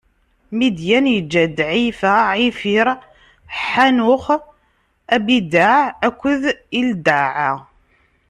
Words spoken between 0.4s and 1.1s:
Midyan